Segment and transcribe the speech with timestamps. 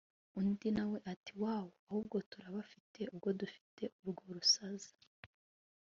[0.39, 1.67] undi nawe ati wooow!
[1.87, 4.91] ahubwo turabafite ubwo dufite urwo rusaza